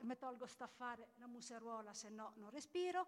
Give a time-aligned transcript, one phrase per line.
[0.00, 3.06] mi tolgo sta a fare la museruola, se no non respiro.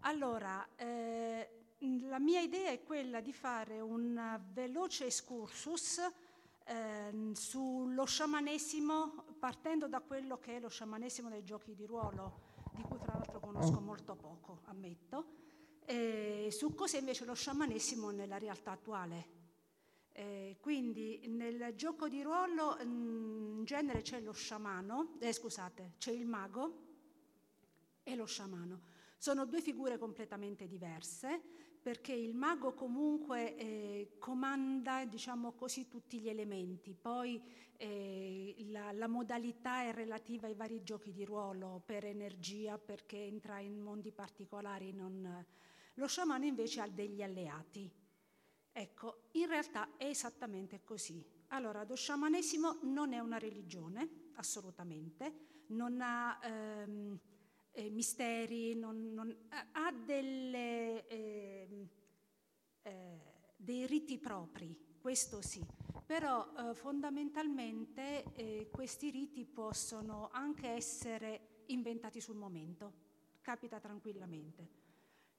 [0.00, 1.62] Allora, eh,
[2.08, 6.00] la mia idea è quella di fare un veloce excursus
[6.64, 12.82] eh, sullo sciamanesimo, partendo da quello che è lo sciamanesimo dei giochi di ruolo, di
[12.82, 15.40] cui tra l'altro conosco molto poco, ammetto,
[15.84, 19.41] e su cos'è invece lo sciamanesimo nella realtà attuale.
[20.14, 26.12] Eh, quindi nel gioco di ruolo mm, in genere c'è lo sciamano, eh, scusate, c'è
[26.12, 26.90] il mago
[28.02, 28.80] e lo sciamano.
[29.16, 31.40] Sono due figure completamente diverse
[31.82, 36.94] perché il mago comunque eh, comanda, diciamo così, tutti gli elementi.
[36.94, 37.42] Poi
[37.76, 43.58] eh, la, la, modalità è relativa ai vari giochi di ruolo, per energia, perché entra
[43.58, 44.92] in mondi particolari.
[44.92, 45.44] Non...
[45.94, 47.90] Lo sciamano invece ha degli alleati.
[48.72, 51.22] Ecco, in realtà è esattamente così.
[51.48, 57.20] Allora, lo sciamanesimo non è una religione, assolutamente, non ha ehm,
[57.72, 59.36] eh, misteri, non, non,
[59.72, 61.88] ha delle, eh,
[62.82, 63.20] eh,
[63.56, 65.62] dei riti propri, questo sì,
[66.06, 72.92] però eh, fondamentalmente eh, questi riti possono anche essere inventati sul momento,
[73.42, 74.81] capita tranquillamente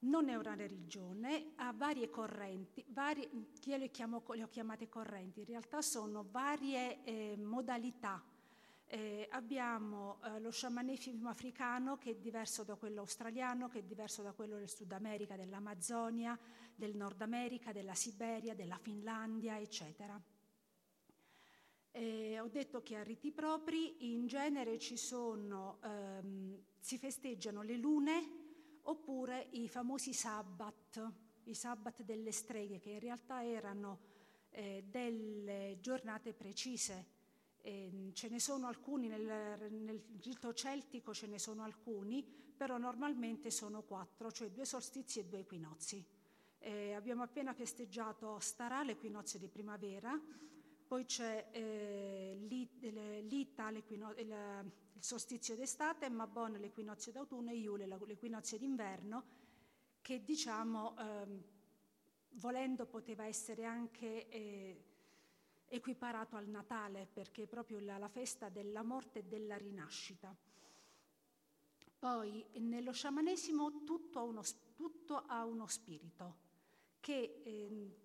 [0.03, 3.29] non è una religione, ha varie correnti, varie,
[3.65, 8.23] io le, chiamo, le ho chiamate correnti, in realtà sono varie eh, modalità.
[8.85, 14.21] Eh, abbiamo eh, lo sciamanesimo africano che è diverso da quello australiano, che è diverso
[14.21, 16.37] da quello del Sud America, dell'Amazzonia,
[16.75, 20.21] del Nord America, della Siberia, della Finlandia, eccetera.
[21.91, 27.77] Eh, ho detto che ha riti propri, in genere ci sono, ehm, si festeggiano le
[27.77, 28.42] lune
[28.83, 31.11] oppure i famosi sabbat,
[31.43, 33.99] i sabbat delle streghe, che in realtà erano
[34.49, 37.11] eh, delle giornate precise.
[37.61, 43.51] Eh, ce ne sono alcuni, nel, nel rito celtico ce ne sono alcuni, però normalmente
[43.51, 46.05] sono quattro, cioè due solstizi e due equinozi.
[46.59, 50.17] Eh, abbiamo appena festeggiato Starà, l'equinozio di primavera,
[50.87, 59.23] poi c'è eh, l'Ita, il, solstizio d'estate, Mabon l'equinozio d'autunno e Iule l'equinozio d'inverno,
[60.01, 61.43] che diciamo, ehm,
[62.35, 64.83] volendo poteva essere anche eh,
[65.67, 70.35] equiparato al Natale perché è proprio la, la festa della morte e della rinascita.
[71.97, 74.41] Poi nello sciamanesimo tutto ha uno,
[74.75, 76.35] tutto ha uno spirito,
[76.99, 78.02] che eh,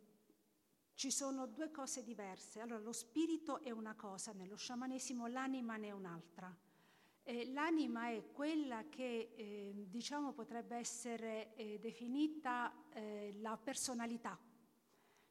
[0.98, 2.58] ci sono due cose diverse.
[2.58, 6.52] Allora lo spirito è una cosa, nello sciamanesimo l'anima ne è un'altra.
[7.22, 14.36] Eh, l'anima è quella che eh, diciamo potrebbe essere eh, definita eh, la personalità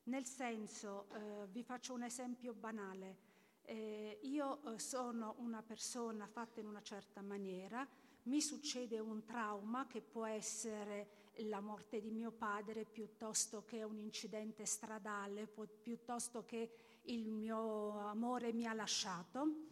[0.03, 3.17] nel senso, eh, vi faccio un esempio banale,
[3.63, 7.85] eh, io sono una persona fatta in una certa maniera,
[8.23, 13.97] mi succede un trauma che può essere la morte di mio padre piuttosto che un
[13.97, 15.47] incidente stradale,
[15.81, 19.65] piuttosto che il mio amore mi ha lasciato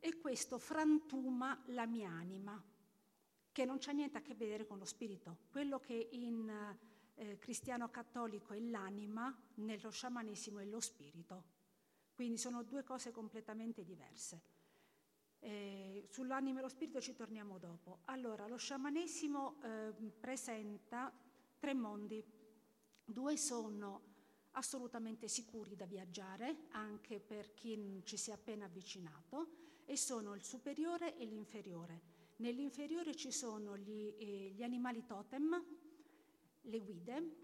[0.00, 2.60] e questo frantuma la mia anima,
[3.52, 5.38] che non c'ha niente a che vedere con lo spirito.
[5.50, 6.50] Quello che in
[7.14, 11.44] eh, cristiano cattolico è l'anima, nello sciamanesimo è lo spirito.
[12.14, 14.51] Quindi sono due cose completamente diverse.
[15.44, 18.02] Eh, sull'anima e lo spirito ci torniamo dopo.
[18.04, 21.12] Allora, lo sciamanesimo eh, presenta
[21.58, 22.24] tre mondi.
[23.04, 24.02] Due sono
[24.52, 29.48] assolutamente sicuri da viaggiare, anche per chi ci si è appena avvicinato,
[29.84, 32.02] e sono il superiore e l'inferiore.
[32.36, 35.60] Nell'inferiore ci sono gli, eh, gli animali totem,
[36.60, 37.36] le guide,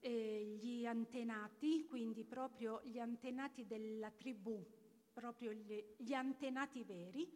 [0.00, 4.62] eh, gli antenati, quindi proprio gli antenati della tribù,
[5.18, 7.28] proprio gli, gli antenati veri.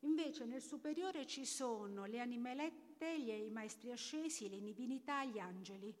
[0.00, 5.92] Invece nel superiore ci sono le animalette, gli, i maestri ascesi, le divinità, gli angeli.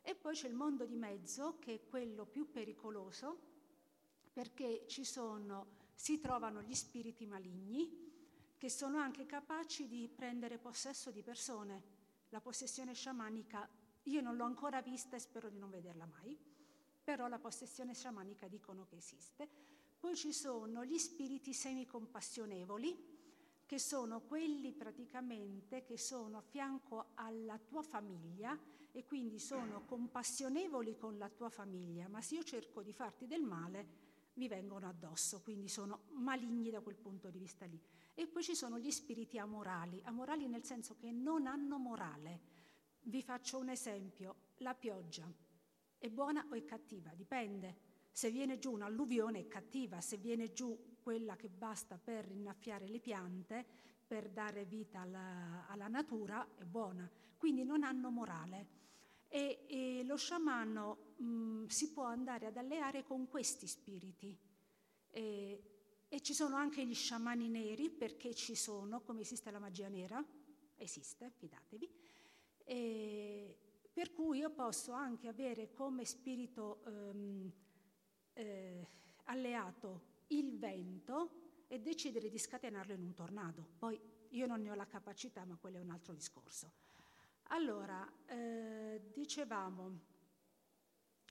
[0.00, 3.38] E poi c'è il mondo di mezzo, che è quello più pericoloso,
[4.32, 8.08] perché sono, si trovano gli spiriti maligni,
[8.56, 11.98] che sono anche capaci di prendere possesso di persone.
[12.30, 13.68] La possessione sciamanica
[14.04, 16.38] io non l'ho ancora vista e spero di non vederla mai,
[17.04, 19.48] però la possessione sciamanica dicono che esiste.
[20.00, 23.08] Poi ci sono gli spiriti semicompassionevoli,
[23.66, 28.58] che sono quelli praticamente che sono a fianco alla tua famiglia
[28.90, 33.42] e quindi sono compassionevoli con la tua famiglia, ma se io cerco di farti del
[33.42, 37.80] male, mi vengono addosso, quindi sono maligni da quel punto di vista lì.
[38.14, 42.40] E poi ci sono gli spiriti amorali, amorali nel senso che non hanno morale,
[43.02, 45.30] vi faccio un esempio, la pioggia
[45.98, 47.12] è buona o è cattiva?
[47.14, 47.89] Dipende.
[48.12, 53.00] Se viene giù un'alluvione è cattiva, se viene giù quella che basta per innaffiare le
[53.00, 53.64] piante,
[54.06, 57.08] per dare vita alla, alla natura, è buona.
[57.36, 58.78] Quindi non hanno morale.
[59.28, 64.36] E, e lo sciamano mh, mm, si può andare ad alleare con questi spiriti.
[65.10, 65.62] E,
[66.08, 70.24] e ci sono anche gli sciamani neri, perché ci sono, come esiste la magia nera,
[70.74, 71.88] esiste, fidatevi,
[72.64, 73.56] e
[73.92, 77.52] per cui io posso anche avere come spirito ehm,
[78.40, 78.88] eh,
[79.24, 83.66] alleato il vento e decidere di scatenarlo in un tornado.
[83.78, 84.00] Poi
[84.30, 86.72] io non ne ho la capacità, ma quello è un altro discorso.
[87.48, 89.98] Allora, eh, dicevamo,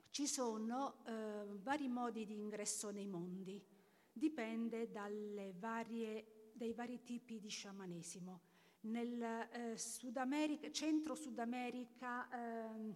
[0.09, 3.61] ci sono eh, vari modi di ingresso nei mondi,
[4.11, 4.87] dipende
[5.57, 8.41] varie, dai vari tipi di sciamanesimo
[8.81, 12.95] nel eh, Sud America, centro Sud America, ehm,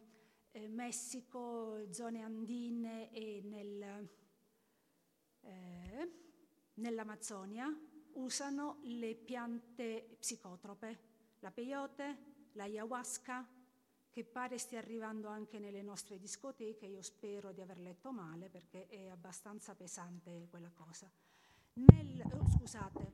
[0.53, 4.09] eh, Messico, zone andine e nel,
[5.41, 6.11] eh,
[6.75, 7.75] nell'Amazzonia
[8.13, 10.99] usano le piante psicotrope,
[11.39, 12.17] la peyote,
[12.53, 13.47] la ayahuasca,
[14.09, 18.85] che pare stia arrivando anche nelle nostre discoteche, io spero di aver letto male perché
[18.87, 21.11] è abbastanza pesante quella cosa.
[21.73, 23.11] Nel, oh, scusate,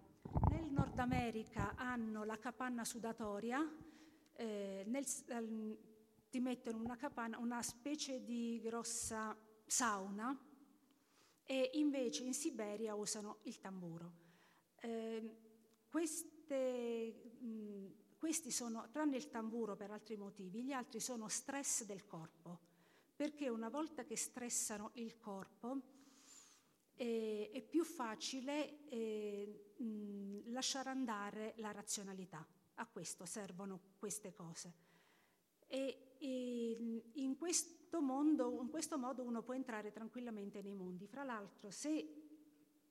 [0.49, 3.65] nel Nord America hanno la capanna sudatoria,
[4.33, 5.05] eh, nel,
[6.29, 10.37] ti mettono una capanna, una specie di grossa sauna
[11.43, 14.13] e invece in Siberia usano il tamburo.
[14.75, 15.37] Eh,
[15.89, 22.05] queste, mh, questi sono, tranne il tamburo per altri motivi, gli altri sono stress del
[22.05, 22.59] corpo,
[23.15, 25.81] perché una volta che stressano il corpo,
[26.93, 32.45] eh, è più facile eh, mh, lasciare andare la razionalità.
[32.75, 34.73] A questo servono queste cose.
[35.67, 41.07] E, e in, questo mondo, in questo modo uno può entrare tranquillamente nei mondi.
[41.07, 42.07] Fra l'altro, se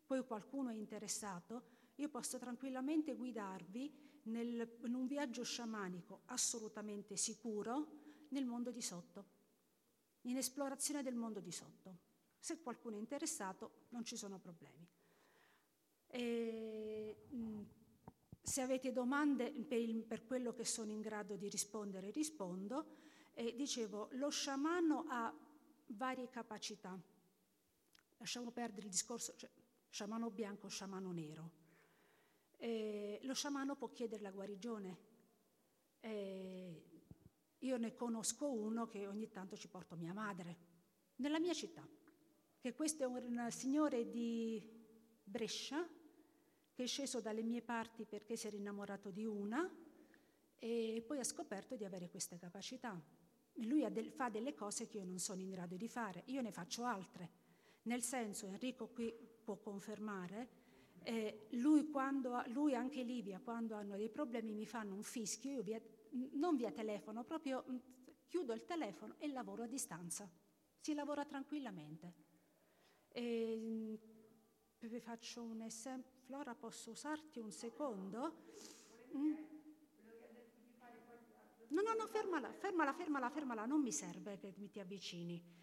[0.07, 3.93] poi qualcuno è interessato, io posso tranquillamente guidarvi
[4.25, 9.25] nel, in un viaggio sciamanico assolutamente sicuro nel mondo di sotto,
[10.23, 12.07] in esplorazione del mondo di sotto.
[12.39, 14.87] Se qualcuno è interessato non ci sono problemi.
[16.07, 17.63] E, mh,
[18.41, 22.87] se avete domande per, il, per, quello che sono in grado di rispondere, rispondo.
[23.39, 25.33] E dicevo, lo sciamano ha
[25.87, 27.01] varie capacità.
[28.17, 29.49] lasciamo perdere il discorso, cioè,
[29.89, 31.51] sciamano bianco, sciamano nero.
[32.57, 34.99] Eh, lo sciamano può chiedere la guarigione.
[36.01, 36.83] Eh,
[37.59, 40.57] io ne conosco uno che ogni tanto ci porto mia madre,
[41.19, 41.87] nella mia città,
[42.59, 44.61] che questo è un signore di
[45.23, 45.87] Brescia
[46.73, 49.73] che è sceso dalle mie parti perché si era innamorato di una
[50.59, 53.01] e poi ha scoperto di avere queste capacità.
[53.63, 56.53] Lui del, fa delle cose che io non sono in grado di fare, io ne
[56.53, 57.31] faccio altre.
[57.83, 59.13] Nel senso, Enrico qui
[59.43, 60.49] può confermare,
[61.03, 65.63] eh, lui, quando, lui anche Livia, quando hanno dei problemi, mi fanno un fischio, io
[65.63, 65.81] via,
[66.33, 67.77] non via telefono, proprio mm,
[68.27, 70.31] chiudo il telefono e lavoro a distanza.
[70.79, 72.15] Si lavora tranquillamente.
[73.09, 73.95] E, mm,
[74.81, 76.13] vi faccio un esempio.
[76.27, 78.45] Flora, posso usarti un secondo?
[79.17, 79.48] Mm?
[81.69, 85.57] No, no, no, fermala, fermala, fermala, fermala, non mi serve che mi ti avvicini.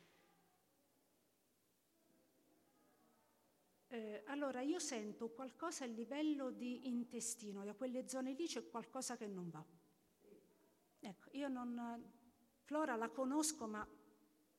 [3.87, 9.15] Eh, allora, io sento qualcosa a livello di intestino, da quelle zone lì c'è qualcosa
[9.15, 9.65] che non va.
[10.99, 12.23] Ecco, io non...
[12.65, 13.87] Flora la conosco, ma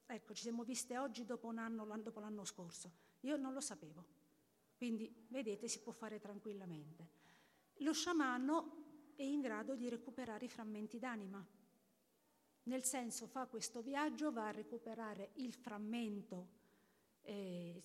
[0.07, 2.93] ecco, ci siamo viste oggi dopo un anno, dopo l'anno scorso.
[3.21, 4.05] Io non lo sapevo.
[4.77, 7.09] Quindi, vedete, si può fare tranquillamente.
[7.81, 8.86] Lo sciamano
[9.17, 11.45] è in grado di recuperare i frammenti d'anima.
[12.65, 16.49] Nel senso, fa questo viaggio, va a recuperare il frammento,
[17.23, 17.81] eh,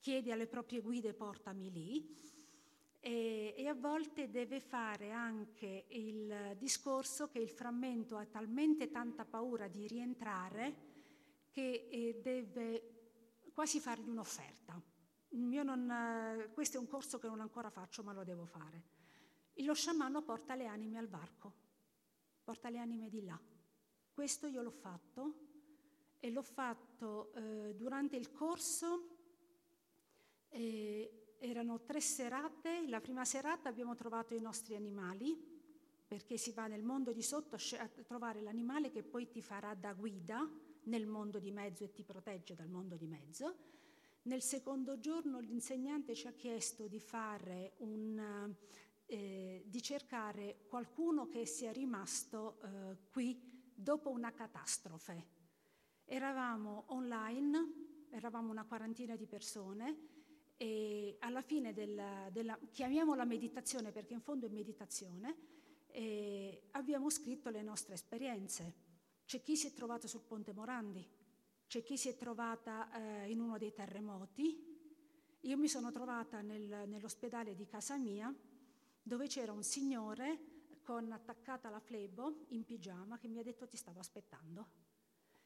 [0.00, 2.22] chiede alle proprie guide portami lì,
[2.98, 9.26] e, e, a volte deve fare anche il discorso che il frammento ha talmente tanta
[9.26, 10.92] paura di rientrare
[11.50, 14.80] che eh, deve quasi fargli un'offerta.
[15.36, 18.93] Non, questo è un corso che non ancora faccio, ma lo devo fare.
[19.58, 21.52] Lo sciamano porta le anime al varco,
[22.42, 23.40] porta le anime di là.
[24.10, 25.34] Questo io l'ho fatto
[26.18, 29.08] e l'ho fatto eh, durante il corso.
[30.48, 32.88] Eh, erano tre serate.
[32.88, 35.36] La prima serata abbiamo trovato i nostri animali,
[36.06, 39.92] perché si va nel mondo di sotto a trovare l'animale che poi ti farà da
[39.92, 40.48] guida
[40.84, 43.56] nel mondo di mezzo e ti protegge dal mondo di mezzo.
[44.22, 48.54] Nel secondo giorno l'insegnante ci ha chiesto di fare un,
[49.14, 55.32] eh, di cercare qualcuno che sia rimasto eh, qui dopo una catastrofe.
[56.04, 60.12] Eravamo online, eravamo una quarantina di persone
[60.56, 65.36] e alla fine della, della chiamiamola meditazione perché in fondo è meditazione,
[65.92, 68.82] eh, abbiamo scritto le nostre esperienze.
[69.24, 71.08] C'è chi si è trovato sul Ponte Morandi,
[71.68, 74.72] c'è chi si è trovata eh, in uno dei terremoti.
[75.40, 78.34] Io mi sono trovata nel, nell'ospedale di casa mia
[79.04, 83.76] dove c'era un signore con attaccata la flebo in pigiama che mi ha detto ti
[83.76, 84.68] stavo aspettando.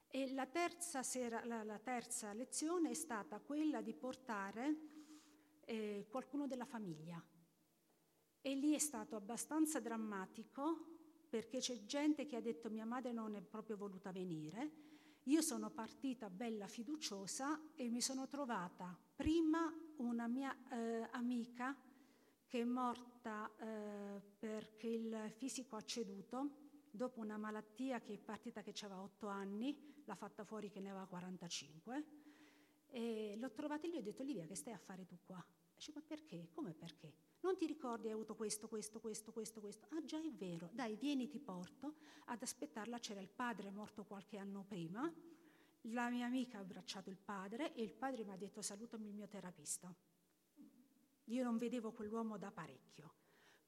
[0.08, 4.76] E la terza, sera, la, la terza lezione è stata quella di portare
[5.64, 7.22] eh, qualcuno della famiglia.
[8.40, 10.96] E lì è stato abbastanza drammatico
[11.28, 14.86] perché c'è gente che ha detto mia madre non è proprio voluta venire.
[15.24, 21.76] Io sono partita bella fiduciosa e mi sono trovata prima una mia eh, amica
[22.48, 28.62] che è morta eh, perché il fisico ha ceduto dopo una malattia che è partita
[28.62, 32.04] che aveva 8 anni, l'ha fatta fuori che ne aveva 45.
[32.90, 35.44] E l'ho trovata e ho detto Livia che stai a fare tu qua?
[35.74, 36.48] Dice ma perché?
[36.50, 37.12] Come perché?
[37.40, 39.86] Non ti ricordi hai avuto questo, questo, questo, questo, questo?
[39.90, 41.96] Ah già è vero, dai vieni ti porto.
[42.26, 45.12] Ad aspettarla c'era il padre morto qualche anno prima,
[45.82, 49.14] la mia amica ha abbracciato il padre e il padre mi ha detto salutami il
[49.14, 49.94] mio terapista.
[51.28, 53.14] Io non vedevo quell'uomo da parecchio.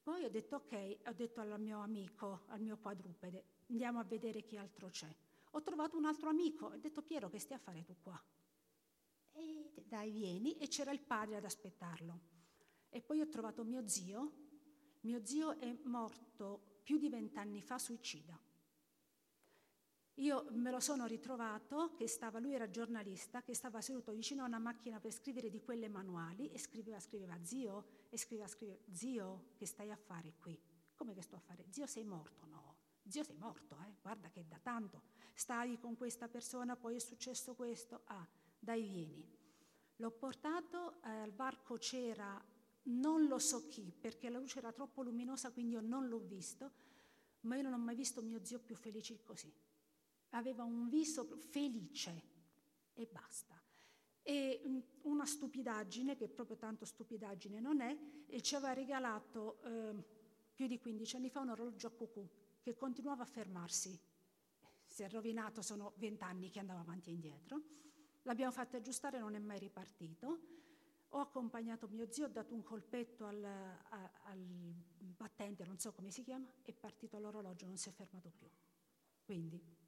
[0.02, 4.42] Poi ho detto ok, ho detto al mio amico, al mio quadrupede, andiamo a vedere
[4.42, 5.14] chi altro c'è.
[5.50, 8.20] Ho trovato un altro amico, ho detto Piero che stai a fare tu qua?
[9.32, 12.20] E dai vieni, e c'era il padre ad aspettarlo.
[12.88, 14.32] E poi ho trovato mio zio,
[15.00, 18.38] mio zio è morto più di vent'anni fa suicida.
[20.20, 24.46] Io me lo sono ritrovato, che stava, lui era giornalista, che stava seduto vicino a
[24.46, 29.52] una macchina per scrivere di quelle manuali e scriveva, scriveva, zio, e scriveva, scriveva, zio,
[29.56, 30.60] che stai a fare qui?
[30.94, 31.64] Come che sto a fare?
[31.70, 32.44] Zio, sei morto?
[32.44, 32.76] No,
[33.08, 33.94] zio, sei morto, eh?
[34.02, 39.26] guarda che da tanto stai con questa persona, poi è successo questo, ah, dai, vieni.
[39.96, 42.38] L'ho portato, eh, al varco c'era,
[42.82, 46.70] non lo so chi, perché la luce era troppo luminosa, quindi io non l'ho visto,
[47.42, 49.50] ma io non ho mai visto mio zio più felice così
[50.30, 52.28] aveva un viso felice
[52.94, 53.60] e basta.
[54.22, 57.96] E mm, una stupidaggine, che proprio tanto stupidaggine non è,
[58.40, 60.04] ci aveva regalato eh,
[60.54, 62.28] più di 15 anni fa un orologio a cucù
[62.60, 63.98] che continuava a fermarsi.
[64.86, 67.62] Si è rovinato, sono 20 anni che andava avanti e indietro.
[68.22, 70.58] L'abbiamo fatto aggiustare, non è mai ripartito.
[71.10, 74.38] Ho accompagnato mio zio, ho dato un colpetto al, a, al
[75.16, 78.48] battente, non so come si chiama, è partito l'orologio, non si è fermato più.
[79.24, 79.79] Quindi.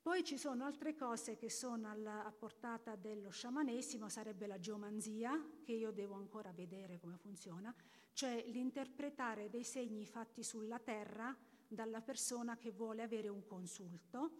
[0.00, 5.38] Poi ci sono altre cose che sono alla, a portata dello sciamanesimo, sarebbe la geomanzia,
[5.62, 7.74] che io devo ancora vedere come funziona,
[8.12, 11.36] cioè l'interpretare dei segni fatti sulla terra
[11.66, 14.30] dalla persona che vuole avere un consulto,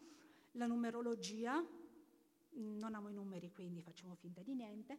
[0.52, 1.62] la numerologia,
[2.50, 4.98] non amo i numeri quindi facciamo finta di niente,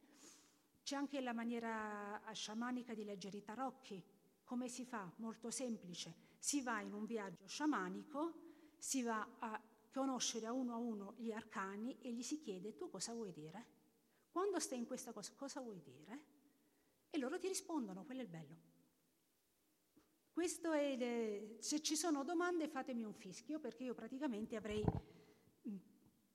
[0.84, 4.04] c'è anche la maniera sciamanica di leggere i tarocchi.
[4.44, 5.12] Come si fa?
[5.18, 6.16] Molto semplice.
[6.40, 8.34] Si va in un viaggio sciamanico,
[8.76, 9.62] si va a
[9.92, 13.78] conoscere a uno a uno gli arcani e gli si chiede tu cosa vuoi dire?
[14.30, 16.24] Quando stai in questa cosa, cosa vuoi dire?
[17.10, 18.58] E loro ti rispondono, quello è il bello.
[20.32, 21.58] Questo è le...
[21.60, 24.84] Se ci sono domande fatemi un fischio perché io praticamente avrei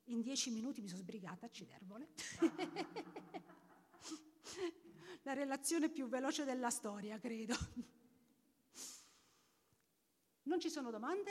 [0.09, 2.09] in dieci minuti mi sono sbrigata a Cidervole.
[5.23, 7.55] la relazione più veloce della storia, credo.
[10.43, 11.31] Non ci sono domande?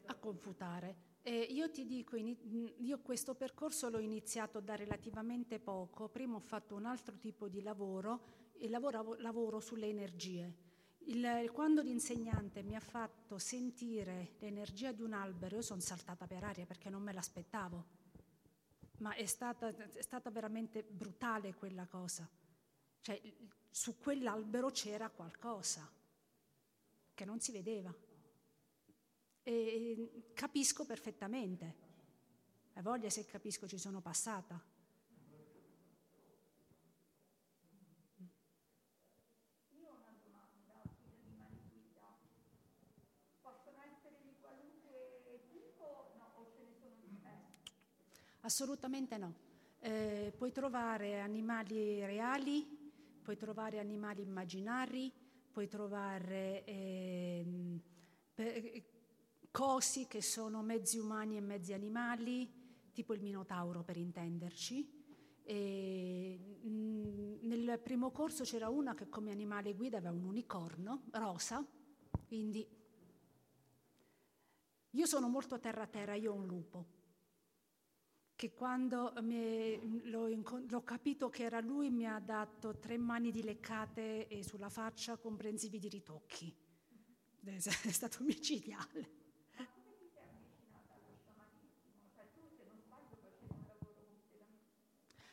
[0.06, 0.98] a confutare.
[1.22, 6.76] Eh, io ti dico, io questo percorso l'ho iniziato da relativamente poco, prima ho fatto
[6.76, 8.22] un altro tipo di lavoro
[8.60, 10.68] e lavoro, lavoro sulle energie.
[11.06, 16.44] Il, quando l'insegnante mi ha fatto sentire l'energia di un albero, io sono saltata per
[16.44, 17.86] aria perché non me l'aspettavo,
[19.00, 22.30] ma è stata, è stata veramente brutale quella cosa.
[23.02, 23.22] Cioè,
[23.72, 25.90] su quell'albero c'era qualcosa
[27.14, 27.94] che non si vedeva.
[29.42, 31.88] E capisco perfettamente.
[32.74, 34.62] A voglia se capisco ci sono passata.
[48.50, 49.36] Assolutamente no.
[49.80, 52.66] Eh, puoi trovare animali reali,
[53.22, 55.14] puoi trovare animali immaginari,
[55.52, 57.46] puoi trovare eh,
[59.52, 62.52] cosi che sono mezzi umani e mezzi animali,
[62.92, 65.44] tipo il minotauro per intenderci.
[65.44, 71.04] E, mh, mm, nel primo corso c'era una che come animale guida aveva un unicorno
[71.12, 71.64] rosa,
[72.26, 72.68] quindi
[74.90, 76.98] io sono molto terra a terra, io ho un lupo
[78.40, 84.70] che quando l'ho, capito che era lui mi ha dato tre mani di leccate sulla
[84.70, 86.56] faccia comprensivi di ritocchi.
[87.44, 89.18] È stato micidiale.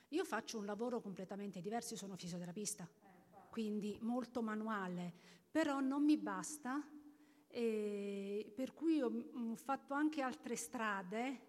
[0.08, 2.90] Io faccio un lavoro completamente diverso, io sono fisioterapista,
[3.50, 5.14] quindi molto manuale,
[5.48, 6.84] però non mi basta,
[7.46, 11.45] per cui ho, ho, fatto anche altre strade,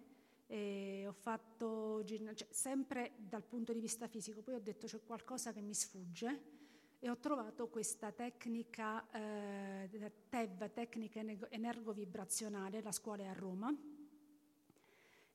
[0.50, 5.62] ho fatto cioè, sempre dal punto di vista fisico, poi ho detto c'è qualcosa che
[5.62, 6.56] mi sfugge
[7.00, 13.76] e ho trovato questa tecnica eh, TEV, tecnica energovibrazionale, la scuola è a Roma,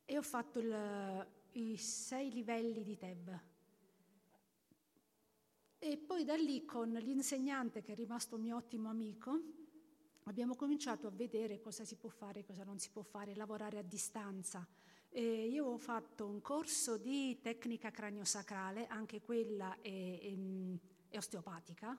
[0.05, 3.41] e ho fatto il, i sei livelli di TEV.
[5.79, 9.41] E poi da lì con l'insegnante, che è rimasto un mio ottimo amico,
[10.25, 13.79] abbiamo cominciato a vedere cosa si può fare e cosa non si può fare, lavorare
[13.79, 14.67] a distanza.
[15.15, 20.35] E io ho fatto un corso di tecnica craniosacrale, anche quella è, è,
[21.09, 21.99] è osteopatica,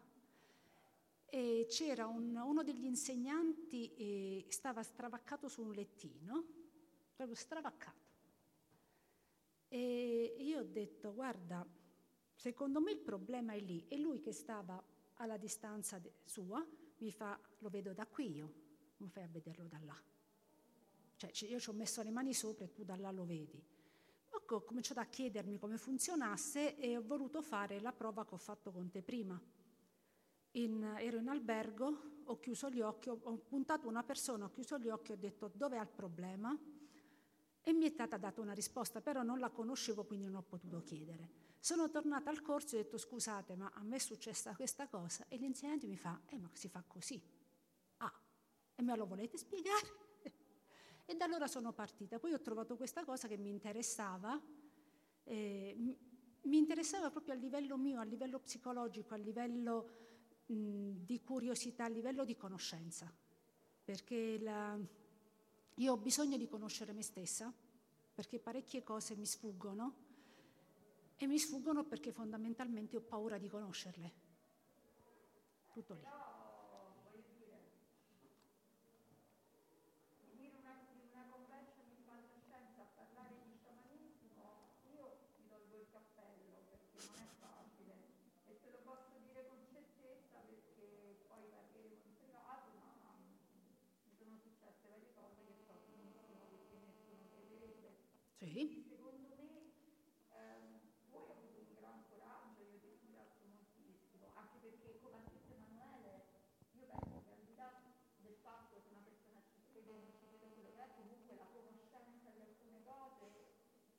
[1.26, 6.44] e c'era un, uno degli insegnanti che stava stravaccato su un lettino,
[7.16, 8.12] proprio stravaccato.
[9.68, 11.64] E io ho detto, guarda,
[12.36, 13.86] secondo me il problema è lì.
[13.90, 14.84] E lui che stava
[15.16, 16.66] alla distanza sua
[16.98, 18.54] mi fa, lo vedo da qui io,
[18.98, 20.13] mi fai a vederlo da là.
[21.32, 23.62] Cioè io ci ho messo le mani sopra e tu da là lo vedi.
[24.50, 28.72] Ho cominciato a chiedermi come funzionasse e ho voluto fare la prova che ho fatto
[28.72, 29.40] con te prima.
[30.52, 34.90] In, ero in albergo, ho chiuso gli occhi, ho, puntato una persona, ho chiuso gli
[34.90, 36.56] occhi e ho detto dove ha il problema?
[37.66, 40.84] E mi è stata data una risposta, però non la conoscevo, quindi non ho potuto
[40.84, 41.30] chiedere.
[41.60, 45.26] Sono tornata al corso e ho detto scusate, ma a me è successa questa cosa
[45.30, 47.20] e l'insegnante mi fa, eh ma si fa così.
[47.98, 48.14] Ah,
[48.76, 50.03] e me lo volete spiegare?
[51.06, 52.20] E da allora sono partita.
[52.20, 54.40] Poi ho trovato questa cosa che mi interessava,
[55.24, 55.76] eh,
[56.42, 61.90] mi interessava proprio a livello mio, a livello psicologico, a livello mh, di curiosità, a
[61.90, 63.12] livello di conoscenza.
[63.84, 64.78] Perché la,
[65.76, 67.54] io ho bisogno di conoscere me stessa
[68.14, 69.96] perché parecchie cose mi sfuggono
[71.18, 74.12] e mi sfuggono perché fondamentalmente ho paura di conoscerle.
[75.74, 76.23] Tutto lì.
[98.44, 98.84] Sì.
[98.92, 99.72] Secondo me
[100.36, 100.76] ehm,
[101.10, 105.54] voi avete avuto un gran coraggio, io ti ringrazio moltissimo, anche perché come ha detto
[105.56, 106.28] Emanuele,
[106.76, 107.72] io penso che al di là
[108.20, 111.36] del fatto che una persona ci crede o non ci crede quello che è, comunque
[111.40, 113.32] la conoscenza di alcune cose,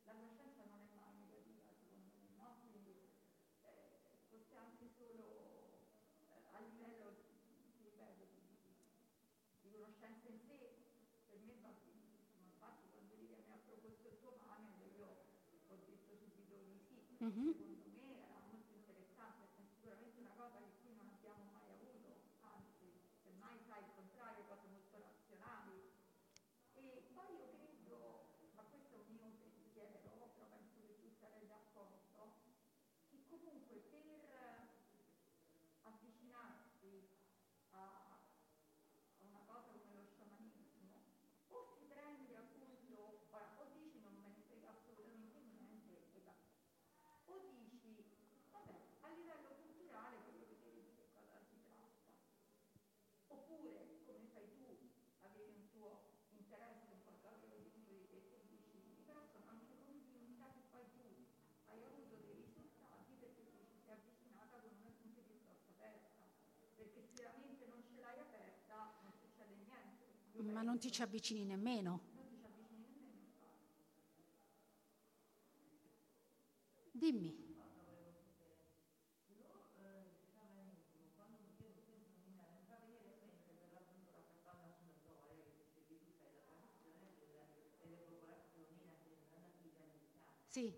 [0.05, 2.61] la conoscenza non è mai negativa secondo me, no?
[2.69, 3.01] Quindi
[3.65, 3.97] eh,
[4.29, 5.81] fosse anche solo
[6.29, 7.17] eh, a livello,
[7.81, 8.45] ti ripeto, di,
[9.65, 10.85] di conoscenza in sé,
[11.33, 12.45] per me va benissimo.
[12.45, 15.09] Infatti quando Livia mi ha proposto il tuo panel io
[15.69, 16.57] ho detto subito
[17.31, 17.55] di sì, Mhm.
[17.57, 22.21] secondo me era molto interessante, è sicuramente una cosa che qui non abbiamo mai avuto,
[22.41, 25.81] anzi, semmai sai il contrario, cose molto razionali.
[26.75, 31.47] E poi io credo, ma questo è un mio pensiero, però penso che tu sarai
[31.47, 32.35] d'accordo,
[33.09, 34.73] che comunque per
[35.83, 37.09] avvicinarsi
[37.71, 41.03] a, a una cosa come lo sciamanismo,
[41.49, 46.35] o si prende appunto, ora, o dici non me ne frega assolutamente niente, e va.
[47.27, 48.05] o dici,
[48.51, 52.13] vabbè, a livello culturale voglio vedere di che cosa si tratta.
[53.29, 58.21] Oppure, come fai tu, avevi un tuo interesse, un qualcosa che avevi detto di te,
[58.29, 61.15] che dici, però sono anche convinta che poi tu
[61.67, 66.23] hai avuto dei risultati perché ti ci sei avvicinata con una mente piuttosto aperta.
[66.77, 70.05] Perché se la mente non ce l'hai aperta non succede niente.
[70.33, 72.03] Io Ma penso- non ti ci avvicini nemmeno.
[77.01, 77.35] Dimmi.
[90.53, 90.75] Sì.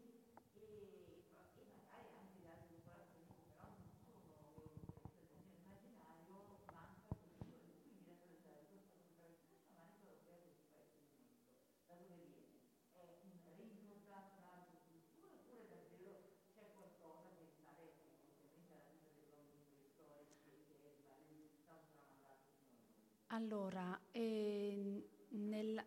[23.36, 25.84] Allora, ehm, nel-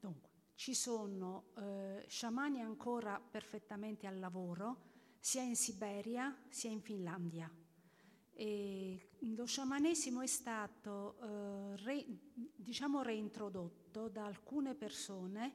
[0.00, 4.90] dunque, ci sono eh, sciamani ancora perfettamente al lavoro,
[5.20, 7.50] sia in Siberia sia in Finlandia.
[8.34, 12.06] E lo sciamanesimo è stato, eh, re-
[12.56, 15.54] diciamo, reintrodotto da alcune persone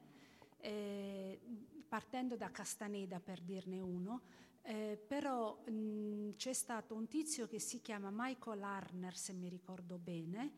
[0.59, 1.39] eh,
[1.87, 4.21] partendo da Castaneda per dirne uno,
[4.61, 9.97] eh, però mh, c'è stato un tizio che si chiama Michael Arner, se mi ricordo
[9.97, 10.51] bene,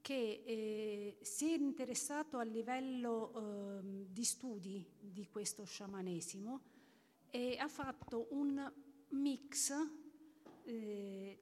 [0.00, 6.60] che eh, si è interessato a livello eh, di studi di questo sciamanesimo
[7.30, 8.72] e ha fatto un
[9.10, 9.72] mix
[10.64, 11.38] eh,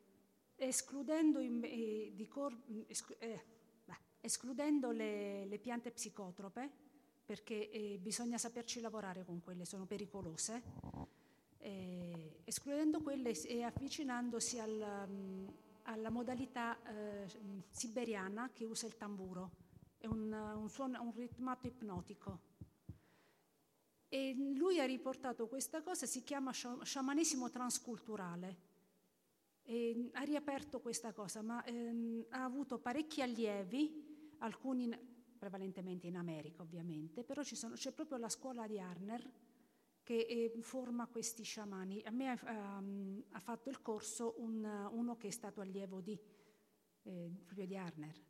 [0.56, 3.44] escludendo, in, eh, cor- esclu- eh,
[3.84, 6.70] beh, escludendo le, le, piante psicotrope,
[7.24, 10.62] perché eh, bisogna saperci lavorare con quelle, sono pericolose,
[12.44, 15.06] escludendo quelle e avvicinandosi al...
[15.08, 17.26] Um, alla modalità eh,
[17.70, 19.52] siberiana che usa il tamburo,
[19.96, 22.40] è un, un, suono, un ritmato ipnotico.
[24.08, 28.66] E lui ha riportato questa cosa, si chiama sciamanesimo transculturale.
[29.62, 34.88] E ha riaperto questa cosa, ma ehm, ha avuto parecchi allievi, alcuni
[35.38, 39.30] prevalentemente in America ovviamente, però sono, c'è proprio la scuola di Arner
[40.08, 42.00] che eh, forma questi sciamani.
[42.06, 46.18] A me um, ha fatto il corso un, uno che è stato allievo di,
[47.02, 48.26] eh, proprio di Arner.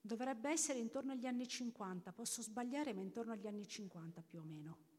[0.00, 4.44] Dovrebbe essere intorno agli anni 50, posso sbagliare, ma intorno agli anni 50 più o
[4.44, 4.89] meno.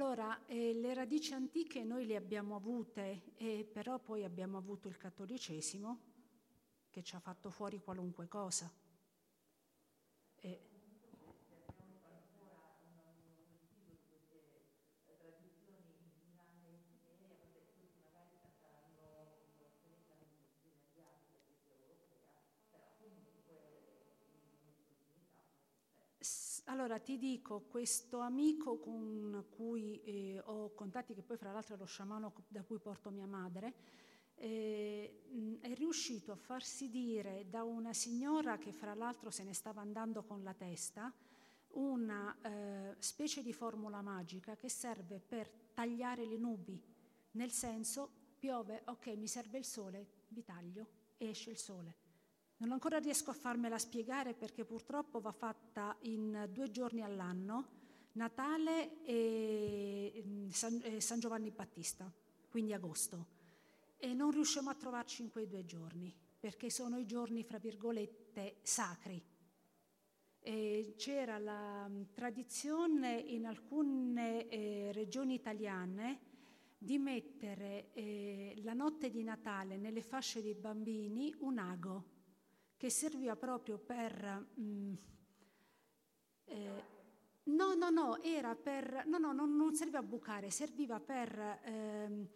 [0.00, 4.96] Allora, eh, le radici antiche noi le abbiamo avute, eh, però poi abbiamo avuto il
[4.96, 6.00] cattolicesimo
[6.88, 8.72] che ci ha fatto fuori qualunque cosa.
[10.36, 10.69] Eh,
[26.80, 31.78] Allora ti dico, questo amico con cui eh, ho contatti, che poi fra l'altro è
[31.78, 33.74] lo sciamano da cui porto mia madre,
[34.36, 39.82] eh, è riuscito a farsi dire da una signora che fra l'altro se ne stava
[39.82, 41.12] andando con la testa
[41.72, 46.82] una eh, specie di formula magica che serve per tagliare le nubi,
[47.32, 50.86] nel senso piove, ok mi serve il sole, vi taglio
[51.18, 52.09] e esce il sole.
[52.60, 57.78] Non ancora riesco a farmela spiegare perché purtroppo va fatta in due giorni all'anno,
[58.12, 62.12] Natale e mm, San Giovanni Battista,
[62.50, 63.38] quindi agosto.
[63.96, 68.58] E non riusciamo a trovarci in quei due giorni perché sono i giorni, fra virgolette,
[68.60, 69.22] sacri.
[70.38, 76.20] E c'era la mm, tradizione in alcune eh, regioni italiane
[76.76, 82.18] di mettere eh, la notte di Natale nelle fasce dei bambini un ago
[82.80, 84.46] che serviva proprio per...
[84.58, 84.94] Mm,
[86.46, 86.84] eh,
[87.42, 89.04] no, no, no, era per...
[89.04, 92.26] No, no, non, non serviva a bucare, serviva per eh,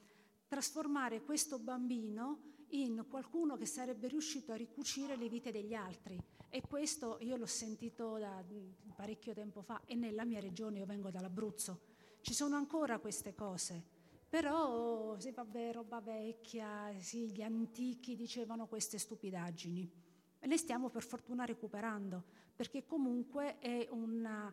[0.46, 6.20] trasformare questo bambino in qualcuno che sarebbe riuscito a ricucire le vite degli altri.
[6.50, 10.84] E questo io l'ho sentito da mm, parecchio tempo fa e nella mia regione, io
[10.84, 11.80] vengo dall'Abruzzo,
[12.20, 13.82] ci sono ancora queste cose.
[14.28, 20.03] Però, sì, vabbè, roba vecchia, sì, gli antichi dicevano queste stupidaggini.
[20.46, 22.22] Le stiamo per fortuna recuperando,
[22.54, 24.52] perché comunque è una,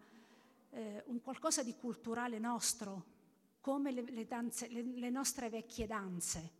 [0.70, 3.06] eh, un qualcosa di culturale nostro,
[3.60, 6.60] come le, le, danze, le, le nostre vecchie danze.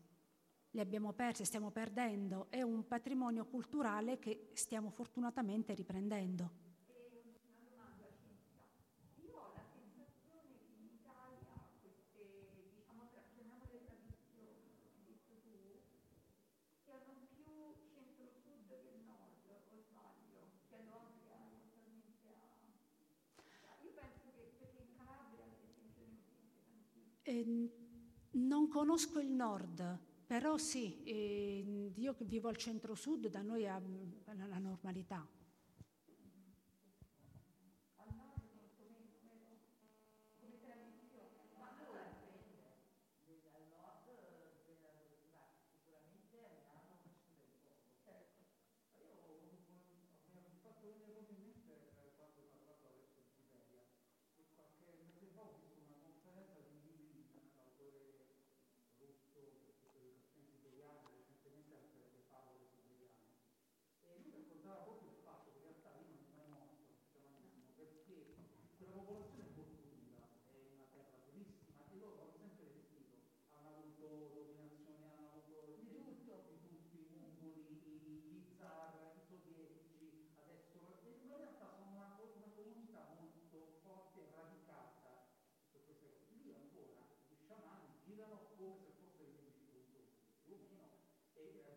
[0.72, 6.71] Le abbiamo perse, stiamo perdendo, è un patrimonio culturale che stiamo fortunatamente riprendendo.
[27.32, 27.46] Eh,
[28.32, 33.66] non conosco il nord, però sì, eh, io che vivo al centro-sud, da noi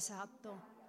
[0.00, 0.79] Esatto.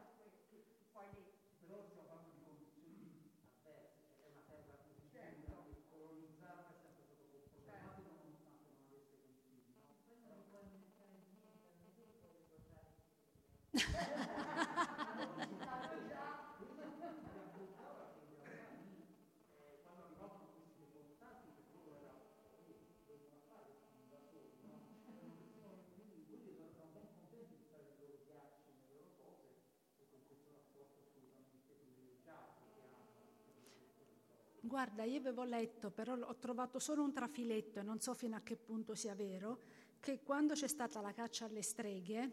[34.72, 38.40] Guarda, io avevo letto, però ho trovato solo un trafiletto e non so fino a
[38.40, 39.60] che punto sia vero,
[40.00, 42.32] che quando c'è stata la caccia alle streghe,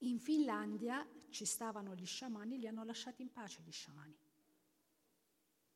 [0.00, 4.14] in Finlandia ci stavano gli sciamani, li hanno lasciati in pace gli sciamani.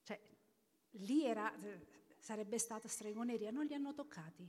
[0.03, 0.21] Cioè,
[0.91, 1.51] lì era,
[2.19, 4.47] sarebbe stata stregoneria, non li hanno toccati.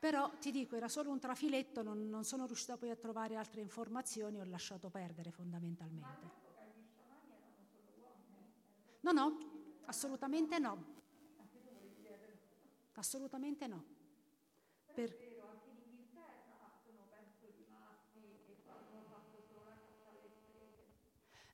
[0.00, 3.60] Però ti dico, era solo un trafiletto, non, non sono riuscita poi a trovare altre
[3.60, 6.42] informazioni, ho lasciato perdere fondamentalmente.
[9.02, 9.53] No, no,
[9.86, 11.02] Assolutamente no.
[12.94, 13.84] Assolutamente no.
[14.94, 15.32] Per...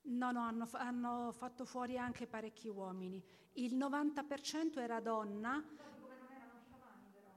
[0.03, 3.23] No, no, hanno, hanno, fatto fuori anche parecchi uomini.
[3.53, 5.63] Il 90% era donna.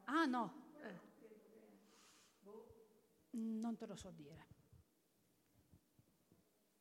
[0.06, 1.00] Ah no, eh.
[3.30, 4.46] non te lo so dire.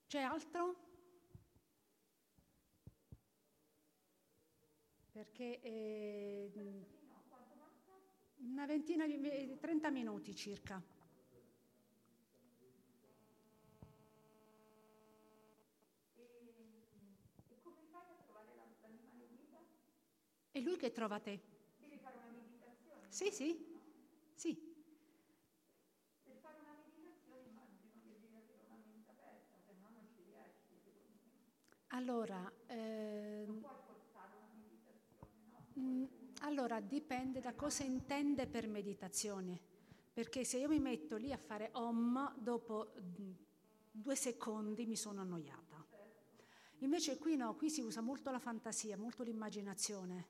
[0.08, 0.93] C'è altro?
[5.14, 6.52] Perché eh,
[8.44, 10.80] una ventina di 30 minuti circa.
[20.52, 21.42] È lui che trova te.
[21.76, 23.08] Devi fare una meditazione?
[23.10, 23.58] Sì, sì,
[24.34, 24.58] sì.
[31.90, 33.62] Allora, eh, Mm,
[36.42, 39.60] allora dipende da cosa intende per meditazione,
[40.14, 43.32] perché se io mi metto lì a fare om, dopo mm,
[43.92, 45.86] due secondi mi sono annoiata.
[46.80, 50.28] Invece qui no, qui si usa molto la fantasia, molto l'immaginazione.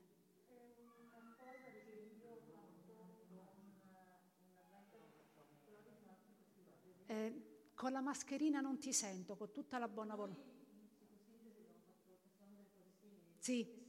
[7.06, 7.42] Eh,
[7.74, 10.42] con la mascherina non ti sento, con tutta la buona volontà.
[13.38, 13.83] Sì.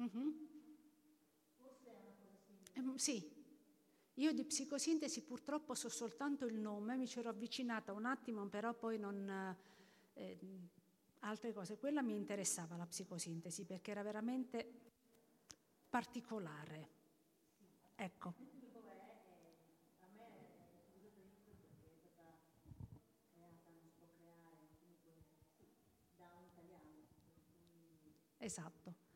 [0.00, 0.30] Mm-hmm.
[2.74, 3.22] Eh, sì,
[4.14, 8.74] io di psicosintesi purtroppo so soltanto il nome, mi ci ero avvicinata un attimo, però
[8.74, 9.56] poi non...
[10.14, 10.38] Eh,
[11.20, 11.76] altre cose.
[11.78, 14.72] Quella mi interessava la psicosintesi perché era veramente
[15.88, 16.88] particolare.
[17.96, 18.34] Ecco.
[28.38, 29.09] Esatto.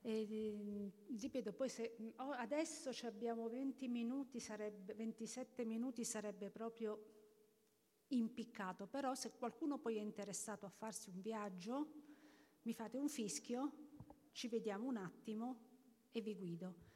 [0.00, 7.16] E, mm, ripeto, poi se oh, adesso abbiamo 20 minuti, sarebbe, 27 minuti sarebbe proprio
[8.08, 12.06] impiccato, però se qualcuno poi è interessato a farsi un viaggio,
[12.62, 13.72] mi fate un fischio,
[14.32, 15.66] ci vediamo un attimo
[16.10, 16.86] e vi guido.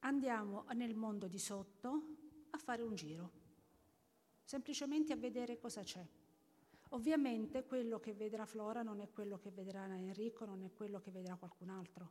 [0.00, 2.16] Andiamo nel mondo di sotto
[2.50, 3.30] a fare un giro,
[4.42, 6.06] semplicemente a vedere cosa c'è.
[6.90, 11.10] Ovviamente quello che vedrà Flora non è quello che vedrà Enrico, non è quello che
[11.10, 12.10] vedrà qualcun altro.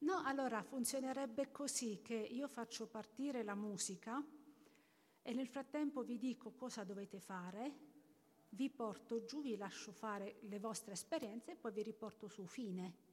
[0.00, 4.24] No, allora funzionerebbe così che io faccio partire la musica
[5.20, 7.74] e nel frattempo vi dico cosa dovete fare,
[8.50, 13.06] vi porto giù, vi lascio fare le vostre esperienze e poi vi riporto su fine.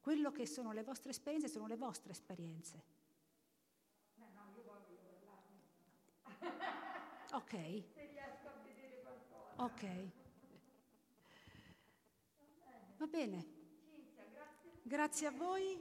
[0.00, 2.82] Quello che sono le vostre esperienze sono le vostre esperienze.
[4.16, 5.60] No, no, io voglio parlarne.
[7.32, 7.84] Ok.
[7.94, 9.64] Se riesco a vedere qualcosa.
[9.64, 10.21] Ok.
[13.02, 13.44] Va bene.
[14.84, 15.26] Grazie.
[15.26, 15.76] A voi.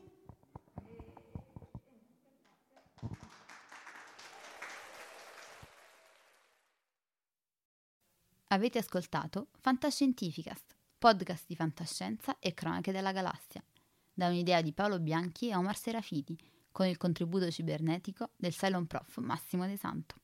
[8.48, 13.64] Avete ascoltato Fantascientificast, podcast di fantascienza e cronache della galassia,
[14.12, 16.36] da un'idea di Paolo Bianchi e Omar Serafiti,
[16.72, 20.16] con il contributo cibernetico del Cylon Prof Massimo De Santo.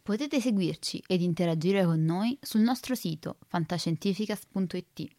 [0.00, 5.18] Potete seguirci ed interagire con noi sul nostro sito fantascientificast.it,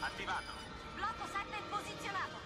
[0.00, 0.52] Attivato.
[0.94, 2.36] Blocco 7 posizionato.